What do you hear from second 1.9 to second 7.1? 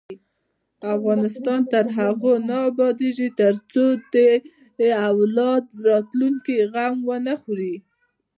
هغو نه ابادیږي، ترڅو د اولاد د راتلونکي غم